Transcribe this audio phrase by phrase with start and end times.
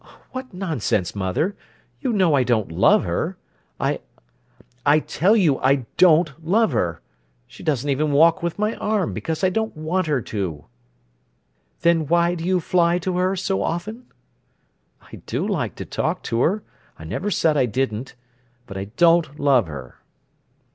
[0.31, 7.87] "What nonsense, mother—you know I don't love her—I—I tell you I don't love her—she doesn't
[7.87, 10.65] even walk with my arm, because I don't want her to."
[11.81, 14.07] "Then why do you fly to her so often?"
[15.11, 18.15] "I do like to talk to her—I never said I didn't.
[18.65, 20.01] But I don't love her."